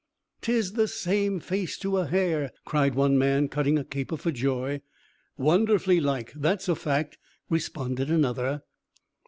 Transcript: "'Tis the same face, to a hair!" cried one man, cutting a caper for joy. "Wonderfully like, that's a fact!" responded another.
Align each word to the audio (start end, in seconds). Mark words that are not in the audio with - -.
"'Tis 0.41 0.73
the 0.73 0.87
same 0.87 1.39
face, 1.39 1.77
to 1.77 1.99
a 1.99 2.07
hair!" 2.07 2.51
cried 2.65 2.95
one 2.95 3.19
man, 3.19 3.47
cutting 3.47 3.77
a 3.77 3.83
caper 3.83 4.17
for 4.17 4.31
joy. 4.31 4.81
"Wonderfully 5.37 5.99
like, 5.99 6.33
that's 6.35 6.67
a 6.67 6.73
fact!" 6.73 7.19
responded 7.51 8.09
another. 8.09 8.63